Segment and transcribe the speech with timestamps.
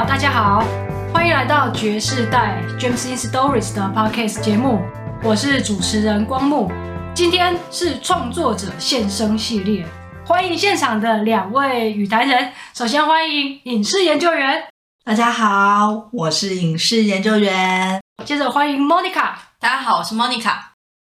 [0.00, 0.64] 友，大家好，
[1.12, 4.80] 欢迎来到爵士代 James in Stories 的 Podcast 节目，
[5.22, 6.72] 我是主持人光木。
[7.14, 9.86] 今天是创作者现身系列，
[10.24, 12.50] 欢迎现场的两位与谈人。
[12.72, 14.64] 首先欢迎影视研究员，
[15.04, 18.00] 大家好，我是影视研究员。
[18.24, 20.54] 接着欢迎 Monica，大家好，我是 Monica。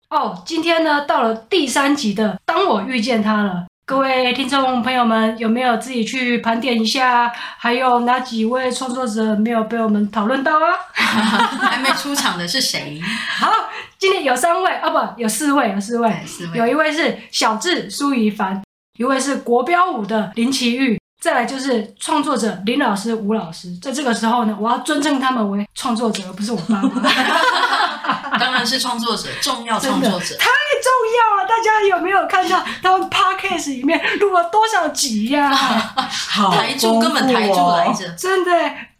[0.09, 3.51] 哦，今天呢到了第三集的《当我遇见他了》。
[3.89, 7.33] 各位听众朋友们，有没有自己去盘点一下？
[7.57, 10.77] 还有哪几位创作者没有被我们讨论到啊？
[10.93, 13.01] 还没出场的是谁？
[13.39, 13.51] 好，
[13.97, 16.59] 今天有三位哦，不，有四位，有四位，四位。
[16.59, 18.61] 有一位是小智苏怡凡，
[18.99, 23.75] 一位是国标舞的林奇玉，再来就是创作者林老师吴老师。
[23.81, 28.37] 在这个时候呢，我要尊称他们为创作者，而不是我爸妈。
[28.37, 30.35] 当然是创作者，重要创作者。
[30.81, 31.45] 重要啊！
[31.47, 36.07] 大家有没有看到他们 podcast 里面录了多少集呀、啊？
[36.09, 38.51] 好，台柱根本台柱来着，真的，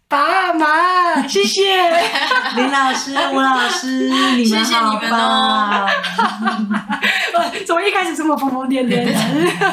[0.08, 1.90] 爸妈，谢谢
[2.56, 5.88] 林老师、吴老师，你们好棒！
[7.66, 9.12] 怎么一开始这么疯疯癫癫的？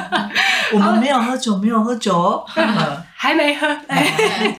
[0.74, 2.46] 我们没有喝酒，没有喝酒哦，
[3.16, 3.68] 还没喝。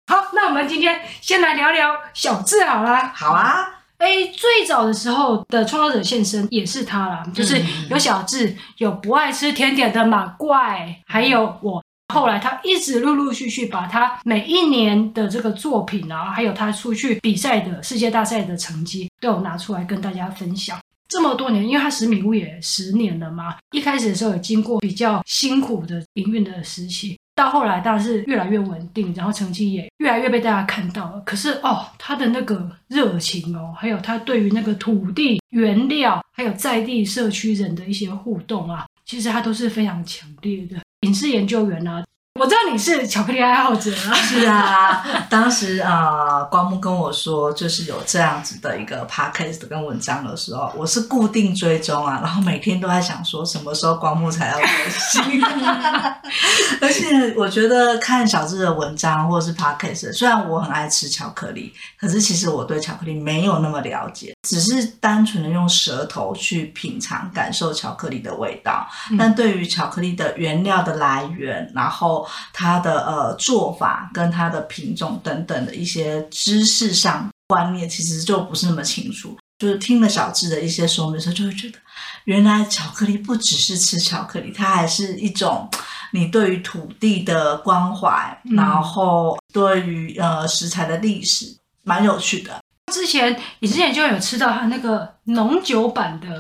[0.08, 3.12] 好，那我们今天先来聊聊小智好啦。
[3.14, 3.77] 好啊。
[3.98, 11.84] 哎，最早的时候的创作者现身也是他啦，就是有小智，有不爱吃甜点的马怪，还有我。
[12.14, 20.80] 后来他一直陆陆续续把他每一年的这个作品啊，还有他出去比赛的世界大赛的成绩，都有拿出来跟大家分享。
[21.10, 27.18] 这么多年，因为他十米屋也十年了嘛，一开始的时候也经过比较辛苦的营运的时期。
[27.38, 31.22] 到后来当然是越来越稳定，然后成绩也越来越被大家看到了。
[31.22, 40.78] 可是哦，他的那个热情哦，还有他对于那个土地、原料，还有在地社区人的一些互动啊，其实他都是非常强烈的。
[41.02, 42.04] 影视研究员啊。
[42.40, 44.14] 我知道你是巧克力爱好者啊。
[44.14, 55.44] 是啊，当时啊、呃，光木跟我说，就是有这样子的一个 podcast 跟文章的时候，我是固定追踪啊，然后每天都在想说，什么时候光木才要更新。
[56.82, 68.88] 而且我觉得看小智的文章或者是 podcast，虽然我很爱吃巧克力，可是其实我对巧克力没有那么了解，只是单纯的用舌头去品尝、感受巧克力的味道。
[69.12, 79.38] 嗯、但对于巧克力的原料的来源，然后它的呃做法跟它的品种等等的一些知识上观念，其实就不是那么清楚。
[79.60, 81.80] 就是听了小智的一些说明的时候，就会觉得
[82.26, 85.68] 原来巧克力不只是吃巧克力，它还是一种
[86.12, 92.60] 你对于土地的关怀，嗯、然后对于呃食材的历史，蛮有趣的。
[92.94, 96.40] 之前你之前就有吃到它那个浓酒版的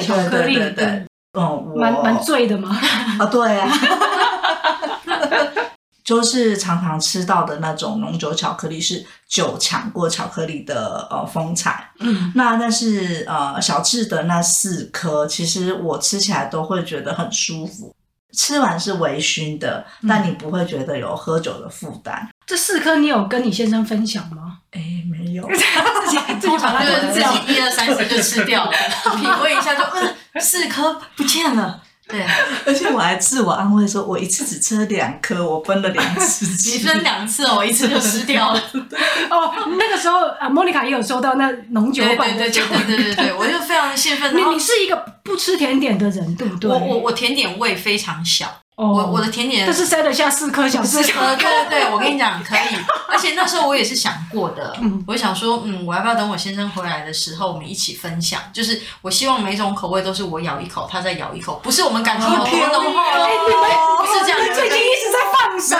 [0.00, 1.06] 巧克力，对对对对对，
[1.38, 2.74] 嗯，蛮蛮醉的吗？
[3.20, 3.70] 啊，对啊。
[6.04, 11.90] 就是常常吃到的那种浓酒巧克力，是酒抢过巧克力的呃风采。
[12.00, 17.94] 嗯，那但是呃小智的那四颗，其实我吃起来都会觉得很舒服，
[18.36, 22.28] 吃完是微醺的，嗯、但你不会觉得有喝酒的负担。
[22.46, 24.58] 这四颗你有跟你先生分享吗？
[24.72, 28.72] 哎，没有， 自己 自己把它自己一二三四就吃掉了，
[29.16, 31.80] 品味一下就嗯，四颗不见了。
[32.06, 32.22] 对，
[32.66, 36.70] 而且我还自我安慰说，我一次只吃了两颗，我分了两次吃。
[36.76, 38.60] 你分两次哦，我一次就吃掉了。
[39.30, 44.36] 哦，那个时候啊，莫妮卡也有收到那浓酒版的，酒对对对对对，我就非常兴奋。
[44.36, 46.70] 你你是一个不吃甜点的人，对不对？
[46.70, 48.60] 我我我甜点胃非常小。
[48.76, 52.76] Oh, 我我的甜点，但是塞得下四颗小四颗，对对对，我跟你讲可以，
[53.08, 58.40] 而且那时候我也是想过的，嗯，我想说，嗯，我要不要等我先生回来的时候，我们一起分享？
[58.52, 63.70] 就是我希望每种口味都是我咬一口，他再咬一口，不是我们感情有多浓厚，哎，你们
[64.00, 65.78] 不是这样，最近一直在放闪，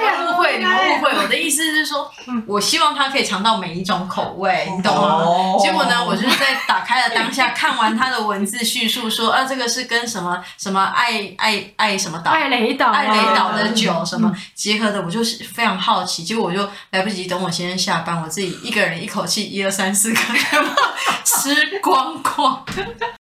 [0.00, 2.10] 你们误会，你们误会，我的意思是说，
[2.46, 5.58] 我希望他可以尝到每一种口味，你懂吗？
[5.62, 12.13] 结果呢，我就是在打开了当下，看完他的文字叙述，说啊，这个是跟什么什么爱爱爱什么。
[12.24, 16.22] 艾雷岛，艾雷岛的酒什么结合的，我就是非常好奇。
[16.24, 20.32] 结果我就来不及等我先生下班，我自己一个人一口气一二三四颗
[21.24, 22.64] 吃光光。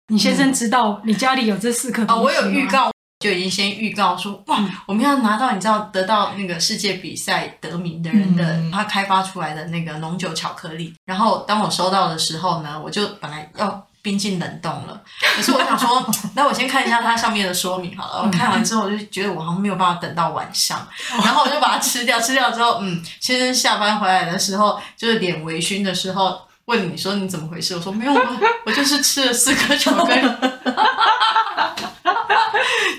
[0.09, 2.13] 你先生知道你家里有这四颗吗？
[2.13, 10.93] 哦，我有预告，就已经先预告说， 哇，我们要拿到你知道得到那个世界比赛得名的人的他开发出来的那个浓酒巧克力。
[11.05, 13.86] 然后当我收到的时候呢，我就本来要。
[14.07, 15.01] 冰进冷冻了，
[15.35, 18.23] 可是我想说， 那我先看一下它上面的说明好了。
[18.23, 22.17] 我看完之后，我就觉得我好像没有办法等到晚上，然后我就把它吃掉。
[22.21, 27.75] 吃掉之后，嗯，先生下班回来的时候，就是脸微醺的时候，问你说你怎么回事？
[27.75, 28.13] 我说没有，
[28.65, 30.21] 我就是吃了四颗巧克力，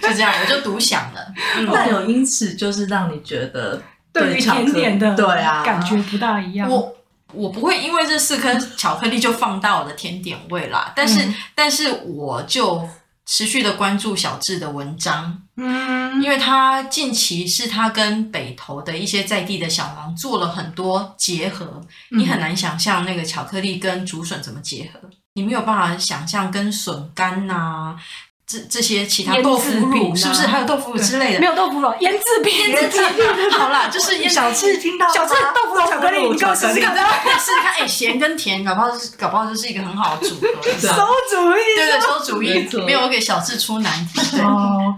[0.02, 1.32] 就这样，我就独享了。
[1.72, 3.80] 那有因此就是让你觉得。
[4.10, 6.68] 对于甜点的对啊感觉不大一样。
[6.68, 6.92] 我
[7.32, 12.88] 我不会因为这四颗巧克力就放大我的甜点味啦，但是、嗯、但是我就
[13.26, 25.00] 持续的关注小智的文章，嗯，因为他近期是他跟北投的一些在地的小农做了很多结合，嗯、你很难想象那个巧克力跟竹笋怎么结合，
[25.34, 27.96] 你没有办法想象跟笋干呐、啊。
[28.48, 31.40] 这这些其他豆腐乳是不是还有豆腐乳之类的？
[31.40, 32.70] 没有豆腐乳，腌制品。
[32.70, 33.50] 腌制品。
[33.52, 36.96] 好啦，就是小智听到小智豆腐乳巧克力，你给我试试看。
[37.38, 40.48] 试试看，哎，咸跟甜，搞不好是搞不好就是一个很好的组合。
[40.80, 40.90] 馊
[41.30, 42.24] 主意，对对，馊
[42.70, 42.86] 主意。
[42.86, 44.18] 没有，我给小智出难题。
[44.30, 44.40] 对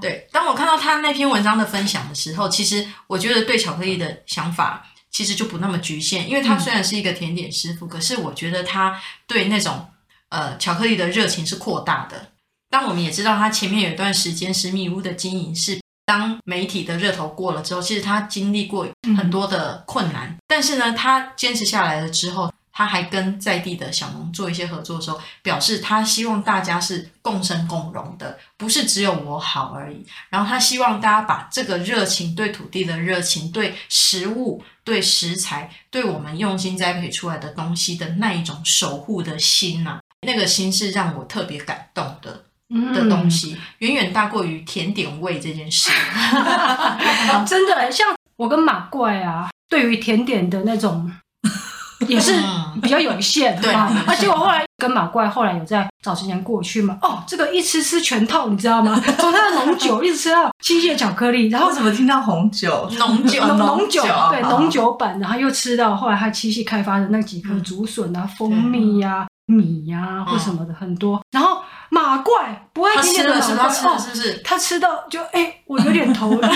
[0.01, 8.97] 对，当我看到他那篇文章的分享的时候，其实我觉得对巧克力的想法其实就不那么局限，因为他虽然是一个甜点师傅，可是我觉得他
[9.27, 9.89] 对那种
[10.29, 12.29] 呃巧克力的热情是扩大的。
[12.71, 30.05] 当我们也知道他前面有一段时间十米屋的经营是当媒体的热头过了之后，其实他经历过很多的困难，但是呢，他坚持下来了之后，他还跟在地的小农做一些合作的时候，表示他希望大家是共生共荣的，不是只有我好而已。
[30.31, 42.45] 然后他希望大家把这个热情，对土地的热情，对食物、对食材、对我们用心栽培出来的东西的那一种守护的心呐、啊，那个心是让我特别感动的。
[42.93, 45.91] 的东西远远大过于甜点味这件事，
[47.47, 51.11] 真的像我跟马怪啊，对于甜点的那种
[52.07, 52.33] 也是
[52.81, 53.93] 比较有限，对吧？
[54.07, 58.99] 而且我后来跟马怪后来有在找时间过去嘛，哦，这个一吃吃全套，你知道吗？
[59.19, 71.61] 从他的浓酒一直吃到七夕巧克力，然后怎么听到红酒、浓酒、浓酒，对，浓酒版，然后又吃到后来他七夕开发的那几颗竹笋啊、蜂蜜呀、米呀或什么的很多，然后。
[71.91, 74.41] 马怪不爱甜点的马怪，他吃了是不是？
[74.45, 76.39] 他吃到就哎、欸，我有点头晕，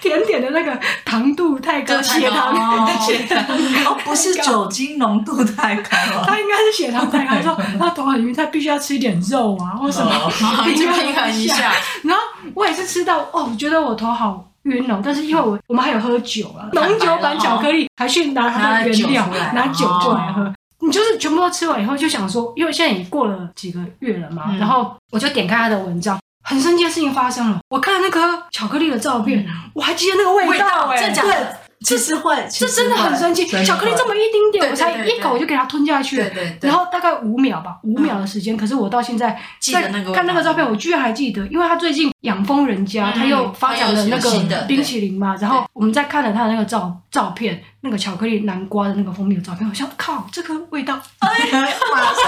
[0.00, 3.44] 甜点的那个糖度太高，血糖血糖
[3.84, 5.90] 哦，不是酒精浓度太高，
[6.26, 7.34] 他应该是血糖太高。
[7.34, 10.10] 他说他头很晕，他必须要吃一点肉啊，或什么
[10.64, 11.72] 平衡一下。
[12.04, 12.22] 然后
[12.54, 20.50] 我也是吃到哦，我觉得我头好晕哦，但是因为我我们还有喝酒啊，浓酒版巧克力，还去拿它的原料拿酒过来喝。
[20.80, 27.58] 你就是全部都吃完以后就想说，因为现在已经过了几个月了嘛，然后我就点开他的文章，很神奇的事情发生了。
[27.68, 31.67] 我看那颗巧克力的照片，我还记得那个味道哎，对。
[31.84, 33.46] 其实会，这真的很生气。
[33.64, 36.18] 巧克力这么一丁点，我才一口就给它吞下去。
[36.60, 38.56] 然后大概五秒吧，五秒的时间。
[38.56, 39.82] 可是我到现在在
[40.12, 44.30] 看那个照片，我居然还记得，因为他最近养蜂人家，他又发展了那个
[44.66, 45.36] 冰淇淋嘛。
[45.40, 52.22] 然后我们在看了他的那个照照片，那个巧克力南瓜的那个蜂蜜的照片，我想靠，这个味道， 马上，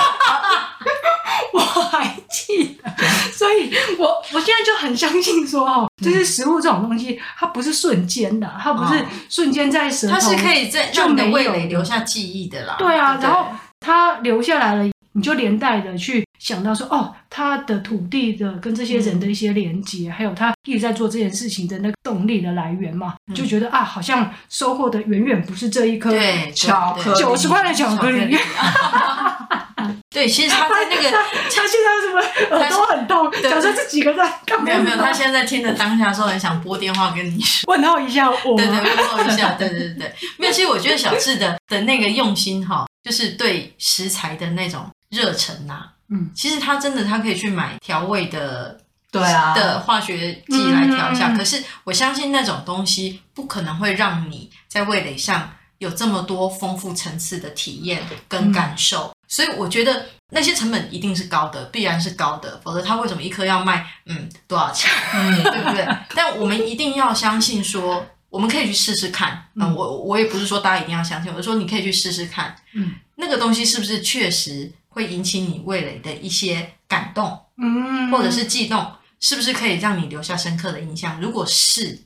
[1.54, 2.90] 我还记得。
[3.32, 9.04] 所以我我现在就很相信说哦，就是食物这种东西，它不是瞬间的，它不是。
[9.28, 12.76] 瞬间在舌头，它是可以在让你的味蕾留下记忆的啦。
[12.78, 13.46] 对啊，然后
[13.78, 26.12] 它留下来了，你就连带的去想到说，哦，它的土地的跟这些人的一些连接，还有他一直在做这件事情的那个动力的来源嘛，就觉得啊，好像收获的远远不是这一颗
[26.54, 28.36] 巧克力，九十块的巧克力。
[30.12, 34.64] 对，其实他在那个，他，他现在什么耳朵很痛，讲说这几个在干嘛？
[34.64, 38.56] 没有没有，他现在在听的当下的时候，很想拨电话跟你说， 问候一下我。
[38.56, 40.12] 对对，问候一下，对对对对。
[40.36, 45.84] 没有，其实我觉得小智的的那个用心哈，就是对食材的那种热忱呐。
[46.08, 48.80] 嗯，其实他真的，他可以去买调味的，
[49.12, 51.32] 对啊，的化学剂来调一下。
[51.36, 59.12] 可是我相信那种东西不可能会让你在味蕾上有这么多丰富层次的体验跟感受。
[59.30, 64.90] 所以我觉得那些成本一定是高的，必然是高的，否则他为什么一颗要卖嗯多少钱？
[65.14, 65.86] 嗯，对不对？
[66.16, 69.46] 但我们一定要相信说，我们可以去试试看。
[69.54, 72.54] 嗯，我我也不是说大家一定要相信，我是说你可以去试试看。
[72.74, 77.38] 嗯，那个东西是不是确实会引起你味蕾的一些感动？
[77.56, 78.84] 嗯，或者是悸动，
[79.20, 81.20] 是不是可以让你留下深刻的印象？
[81.20, 82.00] 如果是，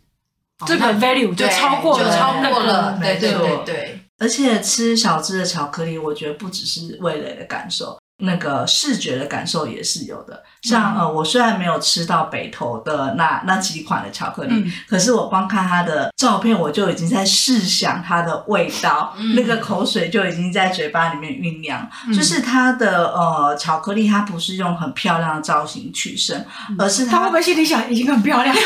[0.67, 4.01] 这个 value 就超过了，就超过了，对对对对。
[4.19, 10.43] 而且吃小资的巧克力，我觉得不只是味蕾的感受，那个视觉的感受也是有的。
[10.63, 21.87] 像呃，我虽然没有吃到北投的那那几款的巧克力，嗯、可是我光看它的照片，我就已经在试想它的味道，嗯、那个口水就已经在嘴巴里面酝酿。
[22.07, 26.39] 嗯、就是它的呃巧克力，它不是用很漂亮的造型取胜，
[26.71, 28.55] 嗯、而是它会不会心里想已经很漂亮？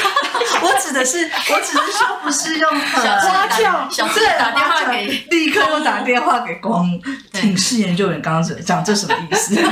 [0.60, 6.88] 我指的是，我只是说不是用很花俏，小智打电话给，立刻又打电话给光，
[7.40, 9.58] 请试研究员刚刚讲这什么意思？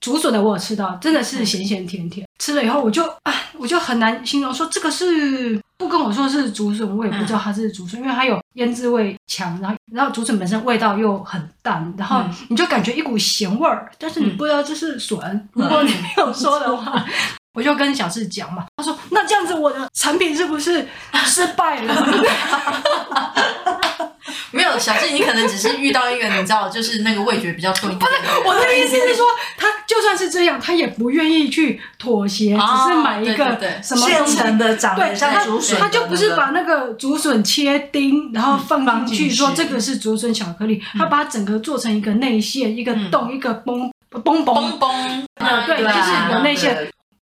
[0.00, 15.18] 竹笋的我有吃到，真的是咸咸甜甜，吃了以后我就啊，我就很难形容说这个是不跟我说是竹笋，我也不知道它是竹笋，嗯、因为它有腌制味强，然后然后竹笋本身味道又很淡，然后你就感觉一股咸味儿，但是你不知道这是笋。
[15.22, 17.04] 嗯、如果你没有说的 话，嗯、
[17.54, 20.86] 我就跟小智讲嘛，他说那这样子我的产品是不是
[21.24, 21.94] 失败了？
[24.50, 27.98] 没有，小智，你可能只是遇到一个你知道，就是那个味觉比较重一点。
[27.98, 28.12] 不是，
[28.46, 29.26] 我的意思是说，
[29.56, 43.90] 他就算是这样，他也不愿意去妥协，只是买一个什么现成的，长得像竹笋，他就不是把那个竹笋切丁，然后放进去，说这个是竹笋巧克力，他把它整个做成一个内馅，一个洞，一个崩
[44.22, 44.78] 崩崩。
[44.78, 45.26] 崩，
[45.66, 46.54] 对，就是有内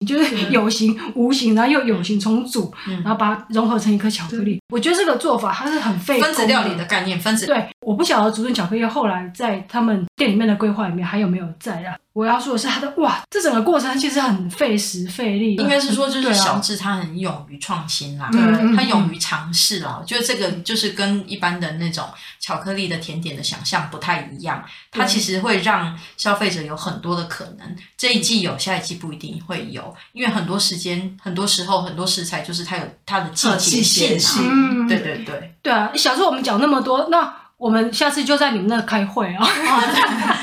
[0.07, 0.17] 馅。
[0.17, 2.73] 就是有形无形，然后又有形重组，
[3.03, 4.61] 然后把它融合成一颗巧克力。
[4.73, 7.69] 我觉得这个做法它是很费分子料理的概念，分子对。
[7.87, 11.97] 我不晓得竹笋巧克力后来在他们店里面的规划里面还有没有在啊？
[12.13, 15.55] 我要说的是，它的哇，这整个过程其实很费时费力。
[15.55, 18.29] 应该是说，就是小智他很勇于创新啦，
[18.75, 19.99] 他勇于尝试啦。
[20.01, 22.05] 我觉得这个就是跟一般的那种
[22.41, 24.65] 巧克力的甜点的想象不太一样。
[24.91, 27.77] 它其实会让消费者有很多的可能。
[27.97, 34.43] 这一季有，下一季不一定会有，因为很多时间、很多时候、很多食材就是它有它的季节性。
[34.51, 35.55] 嗯，对对对。
[35.63, 37.46] 对啊，小智我们讲那么多，那。
[37.59, 39.47] 我们下次就在你们那开会啊，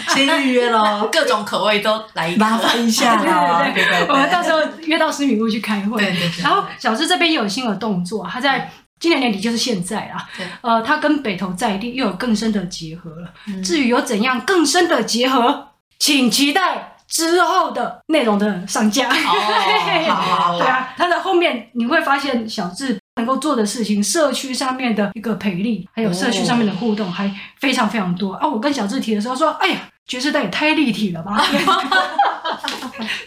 [0.10, 5.98] 先预约喽， 各种口味都来麻烦一下对对对，我们到时候约到思敏屋去开会。
[5.98, 6.44] 对对对。
[6.44, 8.68] 然后小智这边有新的动作，他在
[9.00, 10.28] 今年年底就是现在啊，
[10.62, 13.32] 呃，他跟北投在地又有更深的结合了。
[13.64, 15.68] 至于有怎样更深的结合，
[16.00, 19.08] 请期待之后的内容的上架。
[19.08, 20.58] 哦，好。
[20.58, 23.00] 对啊，他的后面你会发现小智。
[23.16, 28.48] 能够做的事情，社区上面的一个培力，还有社区上面的互动，还非常非常多、哦、啊！
[28.48, 31.38] 我跟小智提的时候说：“哎呀，爵士带也太立体了吧，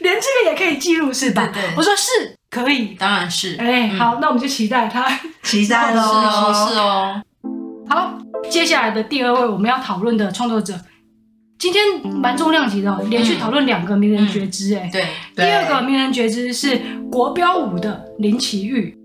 [0.01, 3.55] 连这个也可以记录是吧？”对我说是可以，当然是。
[3.61, 5.07] 哎，好，嗯、那我们就期待他，
[5.45, 7.23] 期待喽，是哦。
[7.89, 8.19] 好，
[8.51, 10.75] 接下来的第二位我们要讨论的创作者，
[11.61, 15.07] 今天蛮重量级的，连续讨论两个名人觉知，哎、嗯，对。
[15.37, 16.77] 第二个名人觉知是
[17.09, 18.96] 国标舞的林奇煜。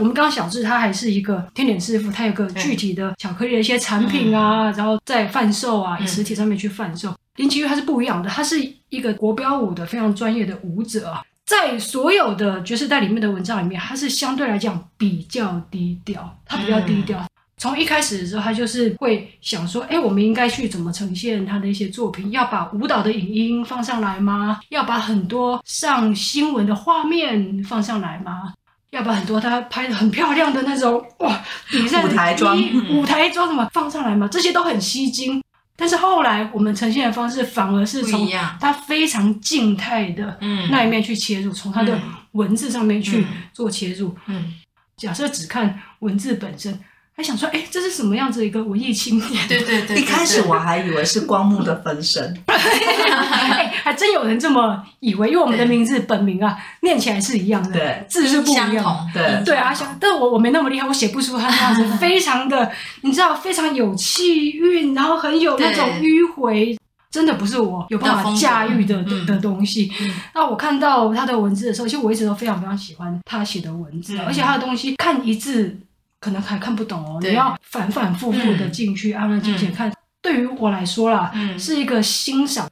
[0.00, 7.10] 我们刚刚小智他还是一个甜点师傅，他有个具体的巧克力的一些产品啊，嗯、然后在贩售啊，以实体上面去贩售。
[7.10, 8.56] 嗯、林奇玉他是不一样的，他是
[8.88, 11.12] 一个国标舞的非常专业的舞者，
[11.44, 17.18] 在所有的爵士带里面的文章里面，他是相对来讲比较低调，他比较低调。
[17.18, 17.28] 嗯、
[17.58, 22.30] 从一开始的时候，他就是会想说，哎，我们应该去怎么呈现他的一些作品？
[22.30, 24.60] 要把舞蹈的影音放上来吗？
[24.70, 28.54] 要把很多上新闻的画面放上来吗？
[28.90, 32.58] 要把很多他拍的很漂亮的那种哇，比赛舞台装、
[32.90, 35.42] 舞台装什么放上来嘛，这些都很吸睛。
[35.76, 38.28] 但是后来我们呈现的方式反而是从
[38.60, 40.38] 他非常静态的
[40.70, 41.98] 那一面去切入，从他的
[42.32, 44.14] 文字上面去做切入。
[44.26, 44.52] 嗯，
[44.96, 46.78] 假设只看文字本身。
[47.20, 49.46] 还想说，哎，这是什么样子一个文艺青年？
[49.46, 59.44] 对对对，一开始我还以为是光幕的分身， 哎，还真有人这么以为，因为我们的名字本名啊，念起来是一样的，对，字是不一样，对。
[59.44, 62.72] 对啊，想，但我我没那么厉害，我写不出他那样子，非常的，
[63.02, 66.74] 你知道，非常有气韵，然后很有那种迂回，
[67.10, 69.92] 真的不是我有办法驾驭的的的东西。
[70.34, 75.78] 那我看到他的文字的时候，其实我一直都非常非常喜欢他写的文字，而且他的东西看一字。
[76.20, 79.88] 可能还看不懂哦，你要反反复复的进去，安安静静看。
[79.88, 82.68] 嗯、对于我来说啦，嗯、是一个欣赏，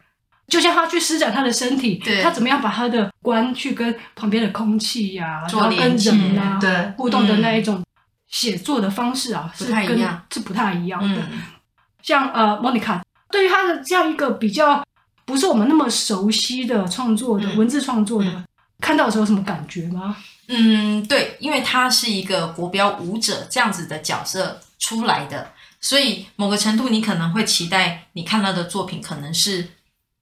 [0.46, 6.92] 就像他去施展他的身体，他怎么样把他的观去跟旁边的空气呀、啊，然后跟人啊对。
[6.96, 7.82] 互动的那一种
[8.28, 11.22] 写作的方式啊，是跟不太一样，是不太一样的。
[11.32, 11.40] 嗯、
[12.02, 13.00] 像呃，Monica
[13.30, 14.84] 对于他的这样一个比较
[15.24, 18.44] 不是我们那么熟悉的创作的、嗯、文字创作的，嗯、
[18.80, 20.16] 看到的时候有什么感觉吗？
[20.48, 29.68] 嗯，对，因为他是一个国标舞者这样子的角色出来的，所以某个程度你可能会期待你看到的作品可能是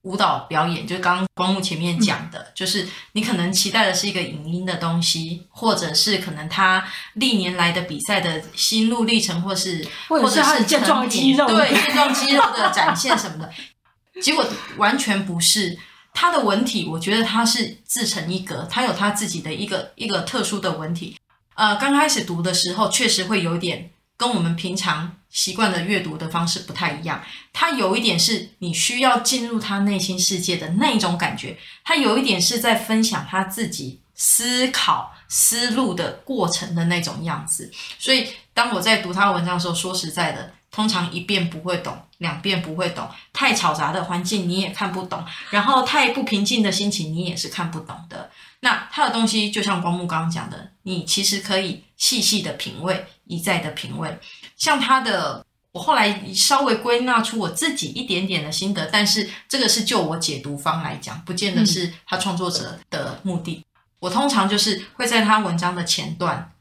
[0.01, 13.51] 舞蹈表演，就刚刚光幕前面讲的，嗯、就是你可能期待的是一个影音的东西，或者是可能他历年来的比赛的心路历程，或是或者是健壮肌肉，对健壮肌肉的展现什么的，
[14.21, 15.79] 结果完全不是。
[16.19, 21.15] 他的文体，我觉得他是自成一格，他有他自己的一个一个特殊的文体。
[21.53, 27.23] 呃，刚开始读的时候，确实会有点跟我们平常习惯的阅读的方式不太一样。
[27.53, 37.71] 他有一点是你需要进入他内心世界的那种感觉，他有一点是在分享他自己思考思路的过程的那种样子。
[37.99, 40.56] 所以，当我在读他文章的时候，说实在的。
[40.77, 48.29] 通常一遍不会懂，两遍不会懂，太嘈杂的环境你也看不懂，然后太不平静的心情你也是看不懂的。
[48.59, 54.19] 那他的东西就像光目刚刚讲的，你其实可以细细的品味，一再的品味。
[54.55, 63.65] 像他的，我后来稍微归纳出我自己一点点的心得，但是这个是就我解读方来讲，不见得是他创作者的目的。
[63.99, 66.51] 我通常就是会在他文章的前段，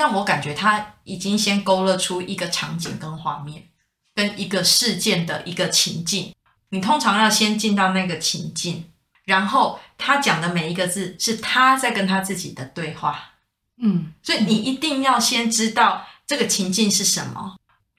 [0.00, 3.64] 让我感觉他已经先勾勒出一个场景跟画面，
[4.14, 6.34] 跟一个事件的一个情境。
[6.70, 8.86] 你通常要先进到那个情境。
[9.26, 13.34] 然后他讲的每一个字是他在跟他自己的对话，
[13.82, 17.56] 嗯，所以你一定要先知道这个情境是什么。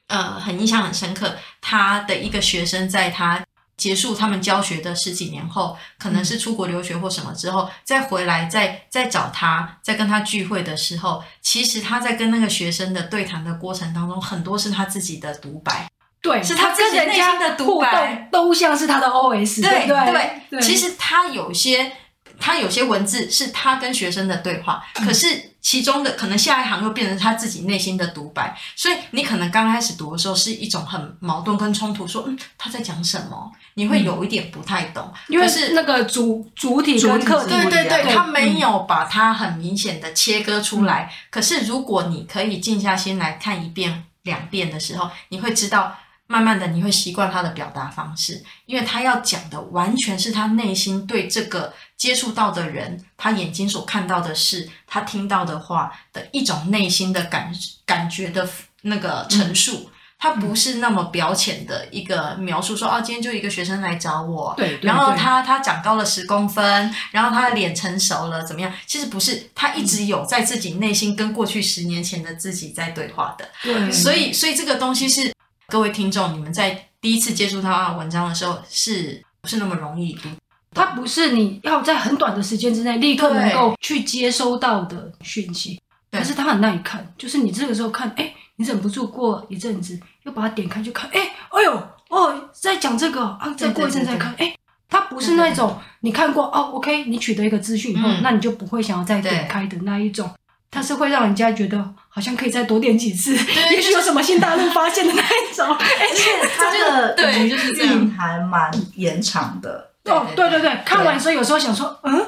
[0.07, 3.45] 呃，很印象很深刻，他的一个学生在他
[3.81, 15.89] 结束他们教学的十几年后，可能是出国留学或什么之后，再回来再再找他，再跟他聚会的时候，其实他在跟那个学生的对谈的过程当中，很多是他自己的独白。
[16.21, 20.61] 对，是他自己内心的独白，都像是他的 OS，对对对，对。
[20.61, 21.91] 其实他有些，
[22.39, 41.03] 他有些文字是他跟学生的对话，嗯、可是其中的可能下一行又变成他自己内心的独白，所以你可能刚开始读的时候是一种很矛盾跟冲突，说嗯他在讲什么，你会有一点不太懂，因为是那个主主体跟客体，对对对，对，他没有把它很明显的切割出来。
[41.03, 45.95] 嗯、可是如果你可以静下心来看一遍、两遍的时候，你会知道。
[46.27, 57.53] 慢慢的，你会习惯他的表达方式，因为他要讲的完全是他内心对这个接触到的人，他眼睛所看到的事，他听到的话的一种内心的感
[57.85, 58.49] 感觉的
[58.81, 68.73] 那个陈述，他不是那么表浅的一个描述说，说、嗯、啊，今天就一个学生来找我，对，对，然后他他长高了十公分，然后他的脸成熟了，怎么样？
[68.87, 75.31] 其实不是，他一直有在自己内心跟过去十年前的自己在对话的，对，所以所以这个东西是。
[75.67, 80.27] 各位听众，你们在第一次接触他的文章的时候，是不是那么容易读？
[80.73, 85.79] 它不是你要在很短的时间之内立刻能够去接收到的讯息，
[86.11, 87.05] 可是它很耐看。
[87.17, 94.55] 就是你这个时候看，哎，你忍不住过一阵子又把它点开，就看，哎，哎呦，哦，在讲这个啊，再过一阵再看，哎，
[94.89, 100.29] 它不是那种你看过哦，OK，你取得一个资讯以后，嗯，那你就不会想要再点开的那一种。
[100.73, 103.35] 它是会让人家觉得好像可以再多点几次，
[103.71, 105.67] 也许有什么新大陆发现的那一种。
[105.75, 109.90] 而且它的 对就是韵还蛮延长的。
[110.05, 112.19] 哦，对对对，看完之后有时候想说，嗯，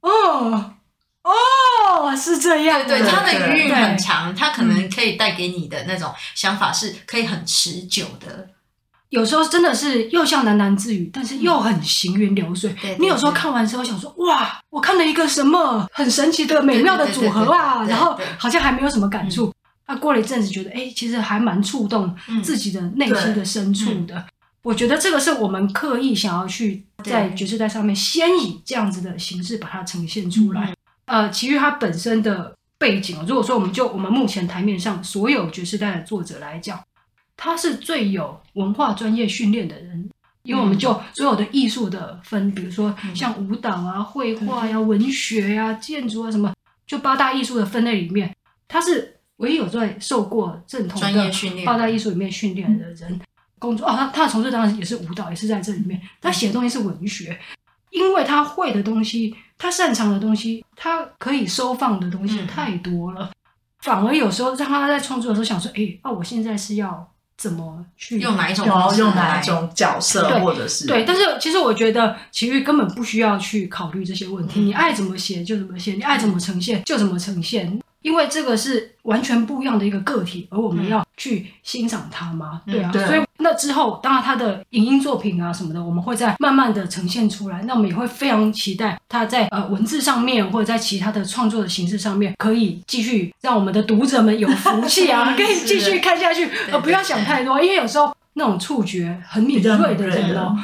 [0.00, 0.72] 哦，
[1.22, 2.86] 哦，是这样。
[2.86, 8.48] 对对，它的余韵很长，它可能可以带给你的那种想法是可以很持久的。
[9.10, 12.74] 有时候真的是又像喃喃自语，但是又很行云流水。
[12.82, 19.54] 嗯、你有时候看完之后想说，哇，我看了一个什么很神奇的美妙的组合啊，然后好像还没有什么感触。
[19.86, 24.16] 那、嗯啊、过了一阵子，觉得哎，其实还蛮触动自己的内心的深处的。
[24.16, 24.24] 嗯、
[24.64, 30.74] 我觉得这个是我们刻意想要去在爵士代上面先以这样子的形式把它呈现出来。
[31.04, 36.82] 呃，其余它本身的背景，如果说我们就我们目前台面上所有爵士代的作者来讲。
[37.36, 40.08] 他是最有文化专业训练的人，
[40.44, 46.54] 因为我们就所有的艺术的分，比如说像舞蹈啊、绘画呀、文学呀、建筑啊什么，
[46.86, 48.32] 就八大艺术的分类里面，
[48.68, 51.08] 他是唯一有在受过正统的
[51.66, 53.20] 八大艺术里面训练的人。
[53.58, 56.00] 工作啊，他他的从事当然也是舞蹈，也是在这里面。
[56.20, 57.38] 他写的东西是文学，
[57.90, 63.30] 因为他会的东西，他擅长的东西，他可以收放的东西太多了，
[63.80, 67.10] 反而有时候让他在创作的时候想说，哎，啊，我现在是要。
[67.36, 68.64] 怎么去用哪一种
[68.96, 77.80] 用哪一种角色，或者是对，但是其实我觉得其余根本不需要去考虑这些问题，嗯、你爱怎么写就怎么写，你爱怎么呈现就怎么呈现。
[78.04, 87.62] 因为这个是完全不一样的一个个体，而我们要去欣赏它嘛，嗯、对啊，对，所以那之后，当然他的影音作品啊什么的，我们会再慢慢的呈现出来。
[87.62, 100.54] 那我们也会非常期待他在呃文字上面，或者在其他的创作的形式上面，可以继续让我们的读者们有福气啊， 可以继续看下去，而不要想太多，因为有时候那种触觉很敏锐的人哦。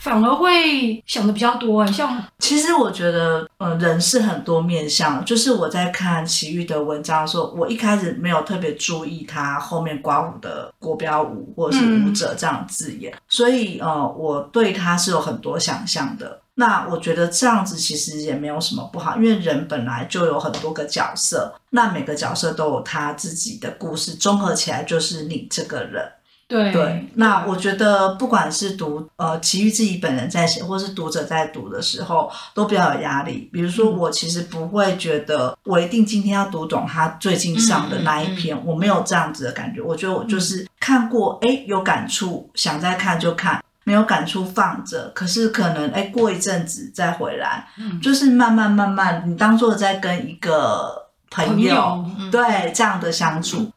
[0.00, 5.22] 反而会想的比较多，像其实我觉得，呃，人是很多面相。
[5.24, 16.40] 就是我在看齐豫的文章的时候，我一开始没有特别注意他后面刮舞的国标舞或者是舞者这样字眼，嗯、所以呃，我对他是有很多想象的。
[16.54, 26.10] 那我觉得这样子其实也没有什么不好，因为人本来就有很多个角色，那每个角色都有他自己的故事，综合起来就是你这个人。
[26.50, 33.48] 对对，那我觉得不管是读呃奇遇自己本人在写，或是读者在读的时候，都比较有压力。
[33.52, 39.80] 比如说，我其实不会觉得我一定今天要读懂他最近上的那一篇，嗯嗯嗯、我没有这样子的感觉。
[39.80, 45.08] 我觉得我就是看过，哎、欸，有感触，想再看就看；没有感触放着。
[45.14, 53.70] 可是可能哎、欸，过一阵子再回来，嗯、就是慢慢慢慢，你当做在跟一个朋友，对、嗯、这样的相处。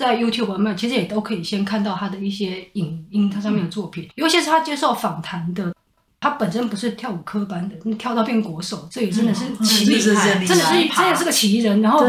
[0.00, 5.74] 在 YouTube 上面，其实也都可以先看到他的一些影音，他上面的作品，尤其是他接受访谈的，
[6.18, 11.82] 他本身不是跳舞科班的，跳到变国手，这也真的是奇厉害，真的是真的是个奇人。
[11.82, 12.06] 然后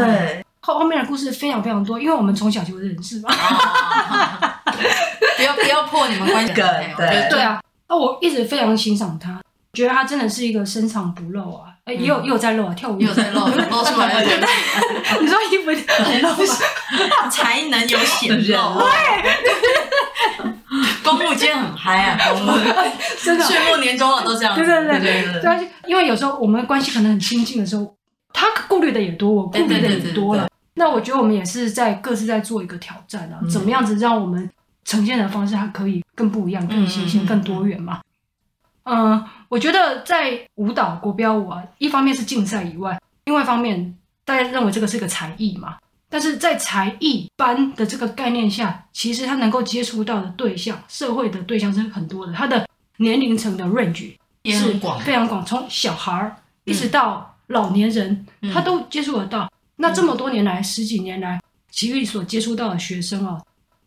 [0.60, 3.28] 后后面的故事非常非常多，因为我们从小就认识嘛，
[5.36, 9.38] 不要不要破你们关系，对对啊，那我一直非常欣赏他，
[9.74, 11.71] 觉得他真的是一个深藏不露啊。
[11.84, 14.30] 哎，也有也有在露啊，跳舞也有在露， 露出来的。
[15.20, 15.70] 你说衣服
[16.04, 17.28] 很露吗？
[17.28, 18.78] 才能有显露。
[18.78, 18.86] 对，
[21.02, 22.50] 公务间很嗨啊，公务
[23.20, 24.54] 真的岁末年终了都这样。
[24.54, 25.68] 对对对对对。
[25.86, 27.96] 因为有时候我们关系可能很亲近的时候，
[28.32, 30.48] 他顾虑的也多，我顾虑的也多了。
[30.74, 34.48] 那我觉得我们也是在各自在做一个挑战啊，怎么样子让我们
[34.84, 37.98] 呈现的方式还可以更不一样、更新鲜、更多元嘛？
[38.84, 39.24] 嗯。
[39.48, 45.76] 我觉得在舞蹈国标舞啊，一方面是竞赛以外，另外一方面大家认为这个是个才艺嘛。
[46.08, 52.66] 但是在才艺班的这个概念下，其实他能够接触到的对象，社会的对象是很多的，他的
[52.96, 54.72] 年龄层的 range 也是
[55.04, 59.50] 非常广，从小孩儿一直到老年人，他都接触得到。
[59.76, 61.40] 那这么多年来，十几年来，
[61.70, 63.42] 奇遇所接触到的学生哦，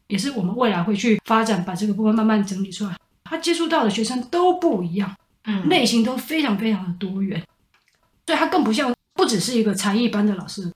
[0.07, 2.95] 也是我们未来会去发展，把这个部分慢慢整理出来。
[3.25, 5.13] 他接触到的学生都不一样。
[5.47, 7.39] 嗯，类型都非常非常的多元，
[8.25, 10.73] 所以他更不像不只是一个才艺班的老师，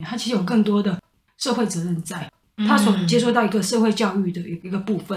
[0.00, 1.00] 他其实有更多的
[1.36, 2.28] 社会责任在，
[2.66, 5.16] 他所接触到一个社会教育的一一个部分。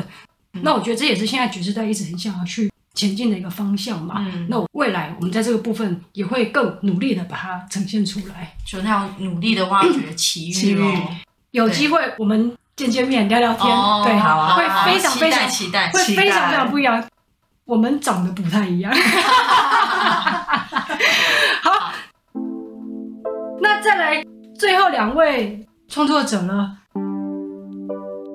[0.54, 4.18] 嗯、那我觉得这也是现在爵士代一直很想要去前进的一个方向嘛。
[4.20, 11.10] 嗯、那我未来我们在这个部分也会更努力的把它呈现出来，就那样努力的挖掘奇遇哦。
[11.50, 17.04] 有机会我们见见面聊聊天，哦、对，好啊，会非常非常期待，会非常非常不一样。
[17.66, 18.92] 我们长得不太一样。
[21.62, 21.94] 好，
[23.62, 24.24] 那再来
[24.58, 26.78] 最后两位创作者呢？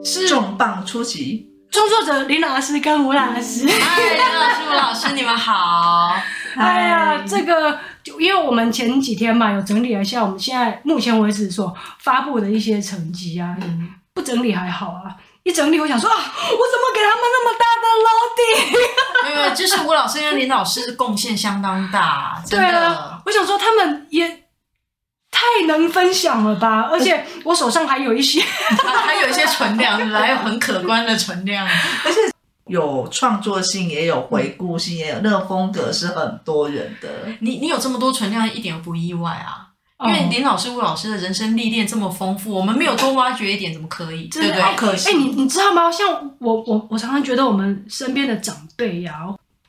[0.05, 1.51] 是重磅出击！
[1.73, 3.67] 创作者林老师跟吴老师。
[3.69, 6.15] 嗨，林老师、吴老师，你们好。
[6.57, 7.77] 哎呀，这个
[8.19, 15.15] 因为我们前几天嘛，有整理了一下我们现在目前为止所发布的一些成绩啊，嗯、不整理还好啊。
[15.43, 19.31] 一整理，我想说啊，我怎么给他们那么大的 loading？
[19.31, 22.67] 因为就是吴老师跟林老师贡献相当大，真的。
[22.67, 24.27] 对啊，我想说他们也
[25.31, 28.41] 太能分享了吧，而且我手上还有一些，
[29.07, 31.65] 还有一些存量，还有很可观的存量，
[32.05, 32.19] 而且
[32.67, 37.09] 有创作性，也有回顾性，也有那个风格是很多人的。
[37.39, 39.66] 你你有这么多存量，一点都不意外啊。
[40.05, 44.25] 因为林老师、吴老师的人生历练这么丰富，我们没有多挖掘一点，怎么可以？
[44.29, 44.61] 对不对？
[44.61, 45.09] 好可惜。
[45.09, 45.91] 哎，你你知道吗？
[45.91, 46.07] 像
[46.39, 49.15] 我我我常常觉得我们身边的长辈呀，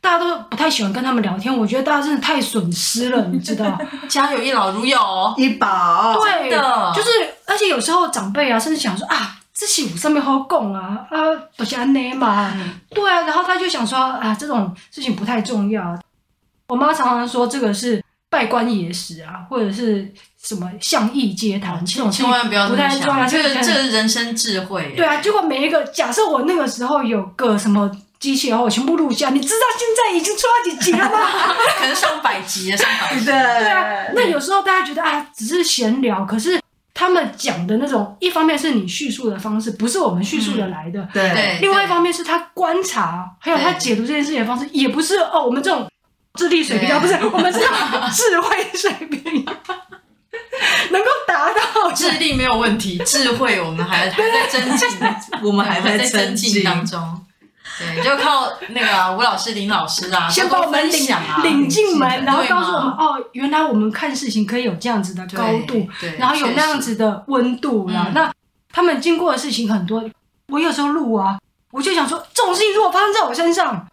[0.02, 1.58] 大家都不太喜欢跟他们聊天。
[1.58, 3.80] 我觉得大家真的太损失了，你知道？
[4.10, 5.00] 家有一老如有
[5.38, 7.10] 一宝，对的，就是
[7.46, 11.18] 而且有时候长辈啊，甚至想说啊，这些我上面好讲啊啊，
[11.56, 12.54] 都是安内嘛，
[12.94, 15.98] 对啊，然后他就想说啊，这种事情不太重要。
[16.68, 18.04] 我妈常常说这个是。
[18.30, 20.12] 拜官野史啊，或者是
[20.44, 23.26] 什么向义街谈，这种千万不要不太重要。
[23.26, 24.94] 这个这是人生智慧。
[24.98, 31.56] 对啊，结果每一个假设我那个时候有个什么机器，然后我全部录下，你知道现在已经出了几集了吗？
[31.80, 33.26] 可能上百集了，上百集。
[33.26, 36.60] 对啊，那有时候大家觉得啊，只是闲聊，可是
[36.94, 41.08] 他们讲的那种，一方面是你叙述的方式，不是我们叙述的来的。
[41.14, 41.60] 对。
[41.62, 45.88] 另外一方面是他观察，还有他解读这件事情的方式，也不是哦，我们这种。
[46.38, 47.70] 智力水平啊，不是我们这种
[48.14, 49.44] 智慧水平，
[50.92, 54.88] 能够达到智力没有问题，智慧我们还还在增进，
[55.44, 57.22] 我们还在增进当中。
[57.80, 61.08] 对，就靠那个吴老师、林老师啊， 先把我们领
[61.44, 68.12] 领进门，然后告诉我们哦，原来我们看事情可以有这样子的高度，然后有那样子的温度啦。
[68.14, 68.32] 那
[68.72, 70.04] 他们经过的事情很多，
[70.48, 71.38] 我有时候录啊，
[71.72, 73.88] 我就想说，这种事情如果发生在我身上。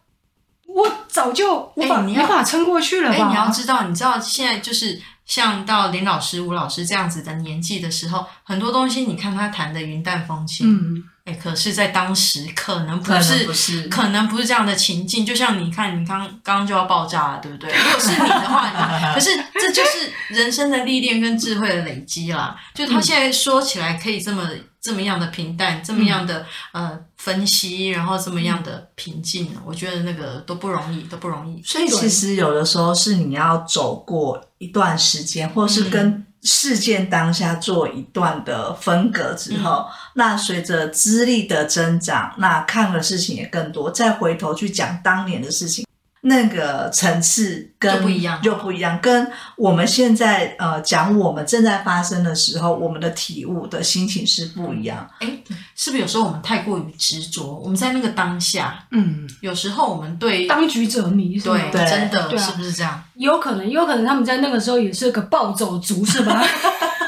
[0.66, 3.26] 我早就无法没办法撑过去了吧？
[3.26, 15.24] 哎，你要知道，你知道现在就是像到林老师、吴老师这样子的年纪的时候，很多东西你看他谈的云淡风轻，嗯，哎，可是，在当时可能不是，可能不是，可能不是这样的情境。
[15.24, 17.70] 就像你看，你刚刚刚就要爆炸了，对不对？
[17.72, 22.56] 如果是你的话，你 可是这就是人生的历练跟智慧的累积啦。
[22.74, 24.46] 就他现在说起来可以这么
[24.84, 31.62] 这么样的平淡，这么样的、嗯、呃分析，然后这么样的平静，嗯、我觉得那个都不容易，都不容易。
[31.62, 45.83] 所以其实有的时候是你要走过一段时间，或是跟事件当下做一段的分隔之后，嗯、那随着资历的增长，那看的事情也更多，再回头去讲当年的事情。
[46.26, 55.06] 那个层次跟就不一样，就不一样，跟我们现在呃讲我们正在发生的时候，我们的体悟的心情是不一样。
[55.20, 55.28] 哎，
[55.76, 57.60] 是不是有时候我们太过于执着？
[57.62, 63.04] 我们在那个当下，嗯，有时候我们对当局者迷，是对，对真的啊是不是这样？
[63.16, 66.42] 有可能，有可能他们在那个时候也是个暴走族，是吧？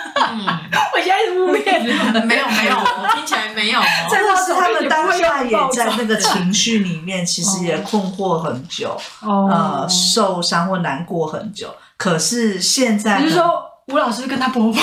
[2.27, 3.81] 没有没有，我听起来没有。
[4.11, 11.75] 真的是他们当下也在那个情绪里面，其实也困惑很久，哦、呃，受伤或难过很久。
[11.97, 14.83] 可是现在，你是说吴老师跟他婆婆？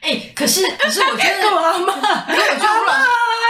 [0.00, 1.92] 哎、欸，可是可是我觉得，干嘛嘛？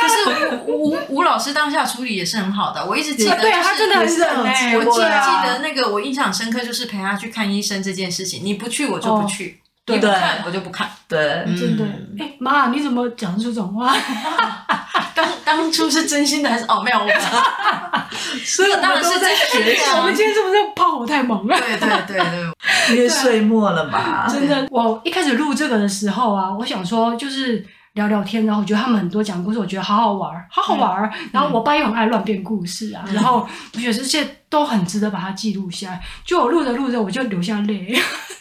[0.01, 2.85] 可是我觉得吴老师，可是吴吴吴老师当下处理也是很好的。
[2.85, 8.40] 我一直记得、就是，对他真的很冷、欸、我记记得那个，我印象深刻就是陪他去看医生这件事情。
[8.42, 9.61] 你不去，我就不去。
[9.94, 11.18] 哦你不看我就不看，对，
[11.59, 11.85] 真的。
[12.18, 13.94] 哎，妈，你怎么讲出这种话？
[15.14, 16.83] 当当初是真心的还是哦？
[16.85, 17.07] 没有，我
[18.44, 19.83] 所以当然是在学习。
[19.96, 21.57] 我们今天是不是炮火太猛了？
[21.59, 24.27] 对对对对，因为岁末了嘛。
[24.29, 27.66] 真的，我一开始录这个的时候啊，我想说就是。
[27.94, 31.03] 聊聊天，然后我觉得他们很多讲故事，我觉得好好玩，好好玩。
[31.03, 36.01] 嗯、然后我爸又很爱乱编故事啊，嗯、然后我觉得这些都很值得把它记录下来。
[36.24, 37.92] 就我录着录着，我就流下泪。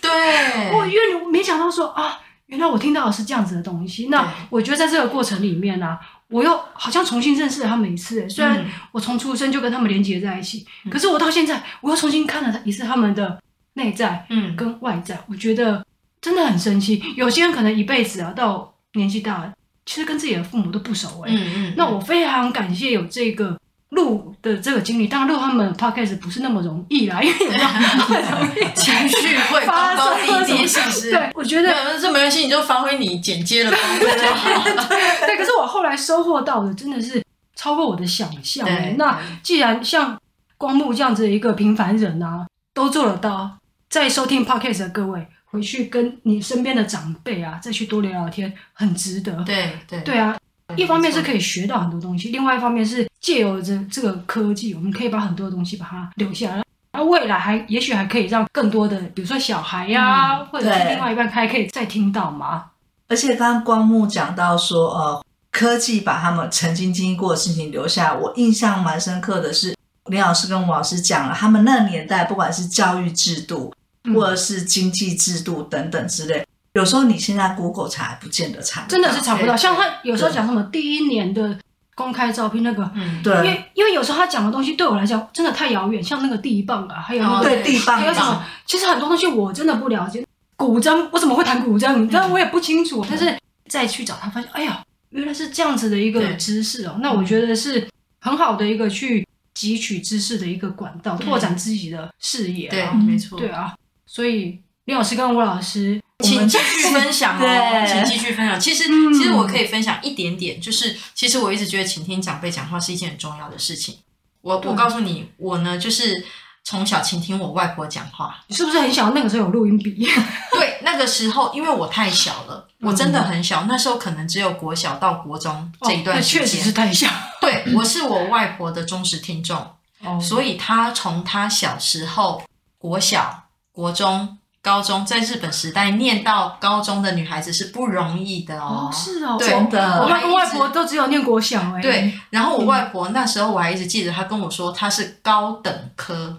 [0.08, 4.08] 对，我因为没想到说啊，原来我听到的是这样子的东西。
[4.08, 8.30] 那我觉得在这个过程里面呢、啊，我又好像重新认识了他们一次。
[8.30, 13.42] 虽然我从出生就跟他们连接在一起，嗯、可是我到现在我又重新看了一次他们的
[13.74, 15.86] 内在，嗯，跟外在，我觉得
[16.22, 17.04] 真的很神奇。
[17.16, 19.54] 有些人可能一辈子啊，到年纪大了，
[19.86, 21.36] 其实跟自己的父母都不熟哎、欸。
[21.36, 21.74] 嗯嗯。
[21.78, 23.60] 那我非常感谢有这个
[23.90, 25.08] 录的这个经历。
[25.08, 31.12] 当然录他们 podcast 不是那么容易啦，因为有时候很容易情绪会高高低低，是不是？
[31.12, 34.88] 对，我觉得这没关系，你就发挥你剪接的功力就好了。
[35.26, 37.24] 对，可是我后来收获到的真的是
[37.56, 38.68] 超过我的想象。
[38.98, 40.20] 那既然像
[40.58, 43.58] 光木这样子的一个平凡人啊，都做得到，
[43.90, 45.28] 在收听 podcast 的各位。
[45.50, 49.32] 回去跟你身边的长辈啊，再去多聊聊天，很值得。
[49.46, 50.38] 对对对啊，
[50.76, 62.66] 一方面是可以学到很多东西，另外一方面是借由着这个科技，我们可以把很多东西把它留下来，而未来还也许还可以让更多的，比如说小孩呀、啊，嗯、或者是另外一半，还可以再听到嘛。
[63.08, 69.76] 而且刚刚光木讲到说，呃，科技把他们曾经经历过的事情留下，我印象蛮深刻的是，
[70.08, 73.74] 林老师跟吴老师讲了，他们那个年代不管是教育制度。
[74.16, 76.47] 或者是经济制度等等之类，
[76.78, 79.58] 有时候你现在 Google 查不见得查，真的是查不到。
[79.58, 81.58] 像他有时候讲什么第一年的
[81.96, 90.24] 公开招聘那个，嗯，对，因为因为有时候他讲的东西对我来讲真的太遥远，像那个地磅啊，还有那个对地磅，还有什么，其实很多东西我真的不了解。
[90.56, 92.08] 古筝我怎么会弹古筝？
[92.12, 93.04] 但我也不清楚。
[93.10, 93.36] 但是
[93.68, 96.98] 再去找他，发现哎呀，原来是这样子的一个知识哦。
[97.02, 97.88] 那我觉得是
[98.22, 102.70] 很好的一个去汲取知识的一个管道，拓展自己的视野。
[102.70, 103.74] 对，没错，对啊。
[104.06, 108.60] 所以林老师跟吴老师，请继续分享哦，对请继续分享。
[108.60, 114.00] 其实，嗯、其实我可以分享一点点，就是其实我一直觉得倾听长辈讲话是一件很重要的事情。
[114.42, 116.26] 我我告诉你，我呢就是
[116.64, 118.44] 从小倾听我外婆讲话。
[118.48, 119.12] 你是不是很小？
[119.12, 120.10] 那个时候有录音笔？
[120.54, 127.08] 对，那个时候因为我太小了，我真的很小，那时候可能只有国小到国中这一段时间，哦、确实是太小。
[127.40, 129.56] 对，我是我外婆的忠实听众，
[130.04, 132.42] 哦、所以她从她小时候
[132.80, 133.44] 国小。
[133.78, 138.90] 国中、高中，在日本时代念到高中的女孩子是不容易的哦。
[138.92, 140.02] 哦是哦，对真的。
[140.02, 141.82] 我外公外婆都只有念国小哎。
[141.82, 146.38] 对，然后我外婆那时候我还一直记得，她跟我说她是高等科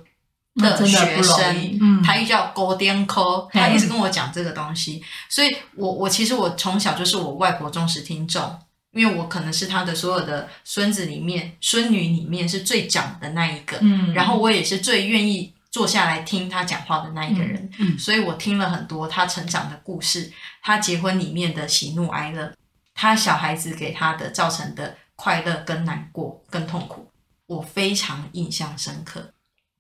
[0.57, 5.03] 的学生，嗯，她又叫高等科，她一直跟我讲这个东西。
[5.31, 8.59] 所以我我其实我从小就是我外婆忠实听众，
[8.93, 15.55] 因为我可能是她的所有的孙子里面、孙女里面是最长的那一个，嗯，然后我也是最愿意。
[15.79, 22.53] 坐下来听他讲话的那一个人，嗯嗯、所以我听了很多他成长的故事，他结婚里面的喜怒哀乐，
[22.97, 27.09] 他小孩子给他的造成的快乐跟难过跟痛苦，
[27.47, 29.33] 我非常印象深刻。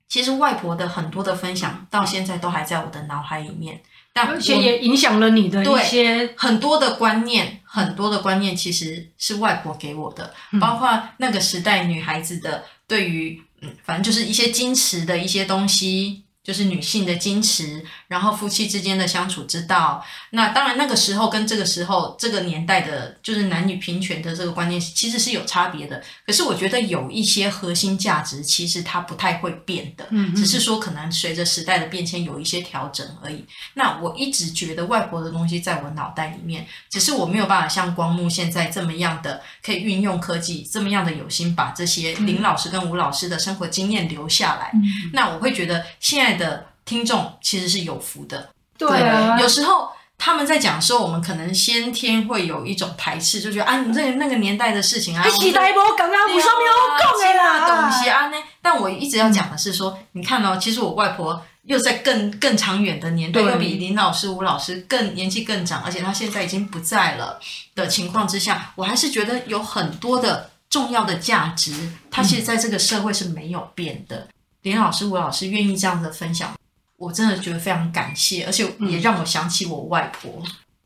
[0.08, 3.82] 其实外婆的很多的分享到现在都还在我的脑海里面，
[4.12, 13.42] 但而且也影响了你的一些很多的观念，很多的观念其实是外婆给我的，嗯、包括那个时代女孩子的对于。
[13.60, 20.04] 嗯，反正就是一些矜持的一些东西，就是女性的矜持，然后夫妻之间的相处之道。
[20.30, 26.02] 那当然，那个时候跟这个时候这个年代的，就是男女平权的这个观念，其实是有差别的。
[26.26, 33.44] 可是我觉得有一些核心价值，其实它不太会变的，嗯，只是说可能随着时代的变迁有一些调整而已。
[33.74, 44.70] 那我一直觉得外婆的东西在我脑袋里面，只是我没有办法像光幕现在这么样的可以运用科技，这么样的有心把这些林老师跟吴老师的生活经验留下来。
[44.72, 46.38] 嗯，那我会觉得现在。
[46.38, 48.48] 的听众其实是有福的，
[48.78, 58.36] 对啊，对，有时候他们在讲的时候，我们可能先天会有一种排斥，就觉得啊，你这那个年代的事情啊，时代不刚刚不上面好讲的啦，东西啊呢。
[58.62, 67.38] 但我一直要讲的是说，嗯、你看哦，其实我外婆又在更更长远的年代，又比林老师、吴老师更年纪更长，而且他现在已经不在了
[67.74, 71.70] 的情况之下，我还是觉得有很多的重要的价值，
[72.10, 74.16] 他其实在这个社会是没有变的。
[74.16, 74.28] 嗯
[74.62, 76.52] 林老师、吴老师愿意这样子分享，
[76.98, 80.30] 我真的觉得非常感谢，而且也让我想起我外婆。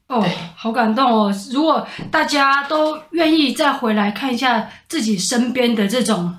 [0.09, 1.35] 嗯、哦，好感动哦！
[1.51, 6.38] 如果大家都愿意再回来看一下自己身边的这种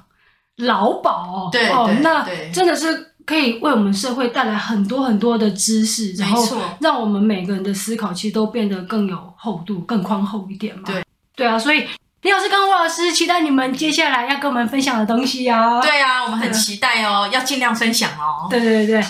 [0.58, 6.46] 老鴇，对哦，那真的是可以为我们社会带来很多很多的知识，然后
[6.80, 10.84] 让我们每个人的思考其实都变得更有厚度、更宽厚一点嘛。
[10.86, 11.04] 对，
[11.36, 11.88] 对啊，所以。
[12.22, 15.82] 李老师跟吴老师，期待你们接下来要跟我们分享的东西啊！
[15.82, 18.48] 对啊，我们很期待哦，要尽量分享哦。
[18.50, 19.06] 对对对对，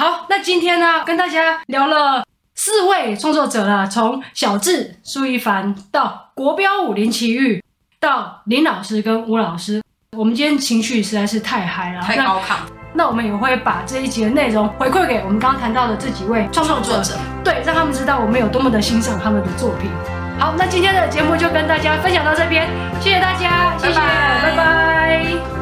[0.00, 7.62] 好，那今天呢，跟大家聊了四位创作者啦，从小智、苏一凡到国标舞林奇遇，
[8.00, 9.82] 到林老师跟吴老师，
[10.16, 12.56] 我们今天情绪实在是太嗨了，太高亢。
[12.94, 19.90] 那我们也会把这一集的内容回馈给我们刚刚谈到的这几位创作者，对，让他们知道我们有多么的欣赏他们的作品。
[20.38, 22.66] 好，那今天的节目就跟大家分享到这边，
[23.02, 24.50] 谢谢大家，谢谢，拜拜。
[24.50, 25.59] 拜拜。